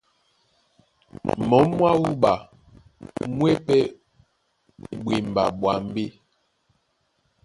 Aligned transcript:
Mǒm 1.49 1.65
mwá 1.77 1.91
wúɓa 2.03 2.33
mú 3.35 3.43
e 3.53 3.55
pɛ́ 3.67 3.81
ɓwemba 5.03 5.43
ɓwambí. 5.59 6.05